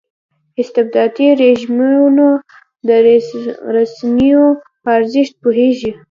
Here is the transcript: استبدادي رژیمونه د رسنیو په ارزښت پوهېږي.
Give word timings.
استبدادي 0.61 1.27
رژیمونه 1.41 2.27
د 2.87 2.89
رسنیو 3.77 4.45
په 4.81 4.89
ارزښت 4.97 5.33
پوهېږي. 5.43 5.91